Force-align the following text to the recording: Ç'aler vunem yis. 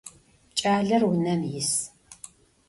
Ç'aler 0.57 1.01
vunem 1.09 1.41
yis. 1.51 1.71